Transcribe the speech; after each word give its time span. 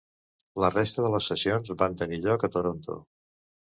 La 0.63 0.71
resta 0.75 1.05
de 1.05 1.13
les 1.17 1.29
sessions 1.33 1.77
van 1.85 2.01
tenir 2.03 2.23
lloc 2.27 2.51
a 2.51 2.55
Toronto. 2.59 3.03